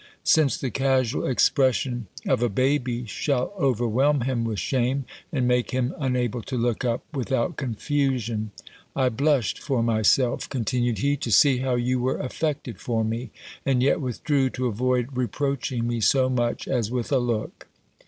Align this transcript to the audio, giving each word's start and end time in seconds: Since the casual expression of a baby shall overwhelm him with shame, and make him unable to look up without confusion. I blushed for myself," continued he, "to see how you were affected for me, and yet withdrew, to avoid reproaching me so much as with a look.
Since 0.23 0.57
the 0.57 0.71
casual 0.71 1.27
expression 1.27 2.07
of 2.27 2.41
a 2.41 2.49
baby 2.49 3.05
shall 3.05 3.53
overwhelm 3.55 4.21
him 4.21 4.43
with 4.43 4.57
shame, 4.57 5.05
and 5.31 5.47
make 5.47 5.69
him 5.69 5.93
unable 5.99 6.41
to 6.41 6.57
look 6.57 6.83
up 6.83 7.03
without 7.13 7.55
confusion. 7.55 8.49
I 8.95 9.09
blushed 9.09 9.59
for 9.59 9.83
myself," 9.83 10.49
continued 10.49 10.97
he, 10.97 11.17
"to 11.17 11.31
see 11.31 11.59
how 11.59 11.75
you 11.75 11.99
were 11.99 12.17
affected 12.17 12.79
for 12.81 13.03
me, 13.03 13.29
and 13.63 13.83
yet 13.83 14.01
withdrew, 14.01 14.49
to 14.49 14.65
avoid 14.65 15.15
reproaching 15.15 15.85
me 15.85 16.01
so 16.01 16.29
much 16.31 16.67
as 16.67 16.89
with 16.89 17.11
a 17.11 17.19
look. 17.19 17.67